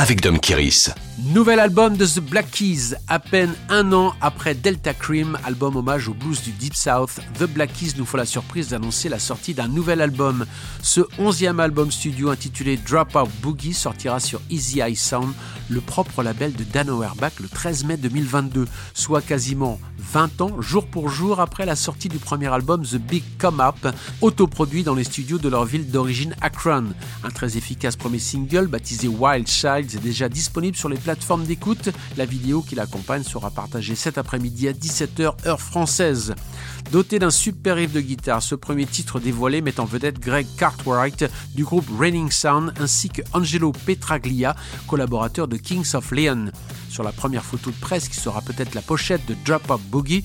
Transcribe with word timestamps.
avec 0.00 0.22
Dom 0.22 0.40
Kiris. 0.40 0.88
Nouvel 1.34 1.60
album 1.60 1.94
de 1.98 2.06
The 2.06 2.20
Black 2.20 2.50
Keys, 2.50 2.94
à 3.06 3.18
peine 3.18 3.54
un 3.68 3.92
an 3.92 4.14
après 4.22 4.54
Delta 4.54 4.94
Cream, 4.94 5.36
album 5.44 5.76
hommage 5.76 6.08
au 6.08 6.14
blues 6.14 6.42
du 6.42 6.52
Deep 6.52 6.74
South. 6.74 7.20
The 7.38 7.44
Black 7.44 7.74
Keys 7.74 7.92
nous 7.98 8.06
font 8.06 8.16
la 8.16 8.24
surprise 8.24 8.68
d'annoncer 8.68 9.10
la 9.10 9.18
sortie 9.18 9.52
d'un 9.52 9.68
nouvel 9.68 10.00
album. 10.00 10.46
Ce 10.80 11.02
onzième 11.18 11.60
album 11.60 11.90
studio 11.90 12.30
intitulé 12.30 12.78
Drop 12.78 13.14
Out 13.14 13.28
Boogie 13.42 13.74
sortira 13.74 14.18
sur 14.18 14.40
Easy 14.48 14.80
Eye 14.80 14.96
Sound, 14.96 15.34
le 15.68 15.82
propre 15.82 16.22
label 16.22 16.54
de 16.54 16.64
Dan 16.64 16.88
Auerbach, 16.88 17.32
le 17.38 17.48
13 17.48 17.84
mai 17.84 17.98
2022, 17.98 18.66
soit 18.94 19.20
quasiment 19.20 19.78
20 19.98 20.40
ans, 20.40 20.62
jour 20.62 20.86
pour 20.86 21.10
jour, 21.10 21.40
après 21.40 21.66
la 21.66 21.76
sortie 21.76 22.08
du 22.08 22.18
premier 22.18 22.48
album 22.48 22.82
The 22.82 22.96
Big 22.96 23.22
Come 23.38 23.60
Up, 23.60 23.94
autoproduit 24.22 24.84
dans 24.84 24.94
les 24.94 25.04
studios 25.04 25.38
de 25.38 25.50
leur 25.50 25.66
ville 25.66 25.90
d'origine 25.90 26.34
Akron. 26.40 26.86
Un 27.22 27.30
très 27.30 27.58
efficace 27.58 27.96
premier 27.96 28.18
single, 28.18 28.66
baptisé 28.66 29.06
Wild 29.06 29.46
Child, 29.46 29.89
est 29.96 30.02
déjà 30.02 30.28
disponible 30.28 30.76
sur 30.76 30.88
les 30.88 30.96
plateformes 30.96 31.44
d'écoute. 31.44 31.90
La 32.16 32.24
vidéo 32.24 32.62
qui 32.62 32.74
l'accompagne 32.74 33.22
sera 33.22 33.50
partagée 33.50 33.94
cet 33.94 34.18
après-midi 34.18 34.68
à 34.68 34.72
17h 34.72 35.46
heure 35.46 35.60
française. 35.60 36.34
Doté 36.92 37.18
d'un 37.18 37.30
super 37.30 37.76
riff 37.76 37.92
de 37.92 38.00
guitare, 38.00 38.42
ce 38.42 38.54
premier 38.54 38.86
titre 38.86 39.20
dévoilé 39.20 39.60
met 39.60 39.80
en 39.80 39.84
vedette 39.84 40.18
Greg 40.18 40.46
Cartwright 40.56 41.24
du 41.54 41.64
groupe 41.64 41.86
Raining 41.98 42.30
Sound 42.30 42.72
ainsi 42.80 43.08
que 43.08 43.22
Angelo 43.32 43.72
Petraglia, 43.72 44.56
collaborateur 44.86 45.48
de 45.48 45.56
Kings 45.56 45.94
of 45.94 46.10
Leon. 46.10 46.50
Sur 46.90 47.04
la 47.04 47.12
première 47.12 47.44
photo 47.44 47.70
de 47.70 47.76
presse 47.76 48.08
qui 48.08 48.16
sera 48.16 48.42
peut-être 48.42 48.74
la 48.74 48.82
pochette 48.82 49.24
de 49.26 49.36
Drop 49.44 49.70
Up 49.70 49.80
Boogie, 49.90 50.24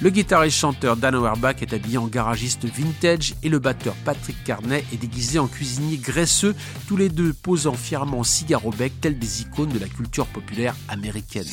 le 0.00 0.10
guitariste-chanteur 0.10 0.96
Dan 0.96 1.16
Auerbach 1.16 1.56
est 1.60 1.72
habillé 1.72 1.98
en 1.98 2.06
garagiste 2.06 2.66
vintage 2.66 3.34
et 3.42 3.48
le 3.48 3.58
batteur 3.58 3.94
Patrick 4.04 4.36
Carney 4.44 4.84
est 4.92 4.96
déguisé 4.96 5.40
en 5.40 5.48
cuisinier 5.48 5.96
graisseux, 5.96 6.54
tous 6.86 6.96
les 6.96 7.08
deux 7.08 7.32
posant 7.32 7.74
fièrement 7.74 8.22
cigare 8.22 8.64
au 8.64 8.70
bec 8.70 8.92
tels 9.00 9.18
des 9.18 9.42
icônes 9.42 9.70
de 9.70 9.78
la 9.80 9.88
culture 9.88 10.26
populaire 10.26 10.76
américaine. 10.88 11.48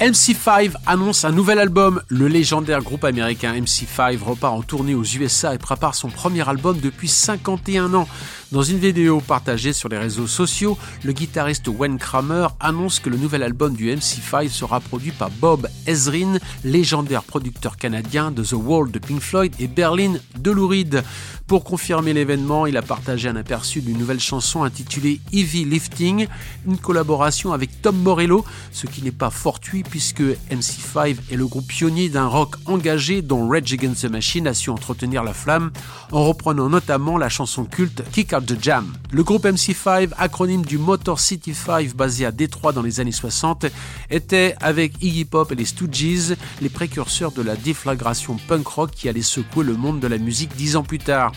MC5 0.00 0.72
annonce 0.86 1.26
un 1.26 1.30
nouvel 1.30 1.58
album. 1.58 2.00
Le 2.08 2.26
légendaire 2.26 2.80
groupe 2.80 3.04
américain 3.04 3.52
MC5 3.54 4.18
repart 4.18 4.54
en 4.54 4.62
tournée 4.62 4.94
aux 4.94 5.04
USA 5.04 5.54
et 5.54 5.58
prépare 5.58 5.94
son 5.94 6.08
premier 6.08 6.48
album 6.48 6.78
depuis 6.80 7.06
51 7.06 7.92
ans. 7.92 8.08
Dans 8.50 8.62
une 8.62 8.78
vidéo 8.78 9.20
partagée 9.20 9.72
sur 9.72 9.88
les 9.88 9.98
réseaux 9.98 10.26
sociaux, 10.26 10.78
le 11.04 11.12
guitariste 11.12 11.68
Wayne 11.68 11.98
Kramer 11.98 12.48
annonce 12.58 12.98
que 12.98 13.10
le 13.10 13.16
nouvel 13.16 13.42
album 13.42 13.74
du 13.74 13.94
MC5 13.94 14.48
sera 14.48 14.80
produit 14.80 15.12
par 15.12 15.30
Bob 15.30 15.68
Ezrin, 15.86 16.38
légendaire 16.64 17.22
producteur 17.22 17.76
canadien 17.76 18.30
de 18.30 18.42
The 18.42 18.54
Wall 18.54 18.90
de 18.90 18.98
Pink 18.98 19.20
Floyd 19.20 19.54
et 19.60 19.68
Berlin 19.68 20.14
de 20.38 20.50
Lou 20.50 20.66
Reed. 20.66 21.04
Pour 21.46 21.62
confirmer 21.62 22.12
l'événement, 22.12 22.66
il 22.66 22.76
a 22.76 22.82
partagé 22.82 23.28
un 23.28 23.36
aperçu 23.36 23.82
d'une 23.82 23.98
nouvelle 23.98 24.20
chanson 24.20 24.62
intitulée 24.62 25.20
Heavy 25.32 25.64
Lifting, 25.64 26.26
une 26.66 26.78
collaboration 26.78 27.52
avec 27.52 27.82
Tom 27.82 27.96
Morello, 27.98 28.44
ce 28.72 28.86
qui 28.86 28.99
n'est 29.02 29.12
pas 29.12 29.30
fortuit 29.30 29.82
puisque 29.82 30.22
MC5 30.50 31.16
est 31.30 31.36
le 31.36 31.46
groupe 31.46 31.66
pionnier 31.66 32.08
d'un 32.08 32.26
rock 32.26 32.56
engagé 32.66 33.22
dont 33.22 33.48
Rage 33.48 33.72
Against 33.72 34.02
the 34.02 34.10
Machine 34.10 34.46
a 34.46 34.54
su 34.54 34.70
entretenir 34.70 35.22
la 35.22 35.32
flamme 35.32 35.70
en 36.12 36.24
reprenant 36.24 36.68
notamment 36.68 37.18
la 37.18 37.28
chanson 37.28 37.64
culte 37.64 38.02
Kick 38.12 38.32
Out 38.32 38.46
the 38.46 38.62
Jam. 38.62 38.92
Le 39.12 39.22
groupe 39.22 39.44
MC5, 39.44 40.10
acronyme 40.18 40.64
du 40.64 40.78
Motor 40.78 41.20
City 41.20 41.54
5 41.54 41.94
basé 41.94 42.26
à 42.26 42.32
Détroit 42.32 42.72
dans 42.72 42.82
les 42.82 43.00
années 43.00 43.12
60, 43.12 43.66
était 44.10 44.54
avec 44.60 44.94
Iggy 45.02 45.24
Pop 45.24 45.52
et 45.52 45.54
les 45.54 45.64
Stooges 45.64 46.36
les 46.60 46.68
précurseurs 46.68 47.32
de 47.32 47.42
la 47.42 47.56
déflagration 47.56 48.36
punk 48.48 48.66
rock 48.66 48.90
qui 48.90 49.08
allait 49.08 49.22
secouer 49.22 49.64
le 49.64 49.74
monde 49.74 50.00
de 50.00 50.06
la 50.06 50.18
musique 50.18 50.54
dix 50.56 50.76
ans 50.76 50.82
plus 50.82 50.98
tard. 50.98 51.32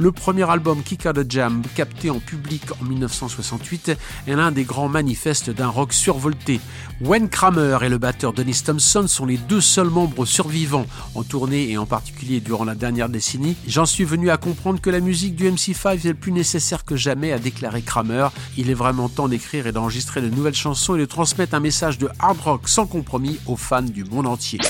Le 0.00 0.12
premier 0.12 0.48
album 0.48 0.84
Kick 0.84 1.06
Out 1.06 1.16
the 1.16 1.28
Jam, 1.28 1.60
capté 1.74 2.08
en 2.08 2.20
public 2.20 2.62
en 2.80 2.84
1968, 2.84 3.96
est 4.28 4.36
l'un 4.36 4.52
des 4.52 4.62
grands 4.62 4.88
manifestes 4.88 5.50
d'un 5.50 5.66
rock 5.66 5.92
survolté. 5.92 6.60
Wayne 7.00 7.28
Kramer 7.28 7.78
et 7.82 7.88
le 7.88 7.98
batteur 7.98 8.32
Dennis 8.32 8.62
Thompson 8.64 9.08
sont 9.08 9.26
les 9.26 9.38
deux 9.38 9.60
seuls 9.60 9.90
membres 9.90 10.24
survivants 10.24 10.86
en 11.16 11.24
tournée 11.24 11.70
et 11.70 11.78
en 11.78 11.86
particulier 11.86 12.38
durant 12.38 12.64
la 12.64 12.76
dernière 12.76 13.08
décennie. 13.08 13.56
J'en 13.66 13.86
suis 13.86 14.04
venu 14.04 14.30
à 14.30 14.36
comprendre 14.36 14.80
que 14.80 14.88
la 14.88 15.00
musique 15.00 15.34
du 15.34 15.50
MC5 15.50 16.06
est 16.06 16.14
plus 16.14 16.30
nécessaire 16.30 16.84
que 16.84 16.94
jamais, 16.94 17.32
a 17.32 17.40
déclaré 17.40 17.82
Kramer. 17.82 18.28
Il 18.56 18.70
est 18.70 18.74
vraiment 18.74 19.08
temps 19.08 19.26
d'écrire 19.26 19.66
et 19.66 19.72
d'enregistrer 19.72 20.22
de 20.22 20.28
nouvelles 20.28 20.54
chansons 20.54 20.94
et 20.94 21.00
de 21.00 21.06
transmettre 21.06 21.54
un 21.54 21.60
message 21.60 21.98
de 21.98 22.08
hard 22.20 22.38
rock 22.38 22.68
sans 22.68 22.86
compromis 22.86 23.40
aux 23.46 23.56
fans 23.56 23.82
du 23.82 24.04
monde 24.04 24.28
entier. 24.28 24.60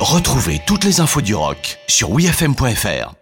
Retrouvez 0.00 0.58
toutes 0.66 0.84
les 0.84 1.00
infos 1.00 1.20
du 1.20 1.34
rock 1.34 1.76
sur 1.86 2.10
wfm.fr. 2.12 3.19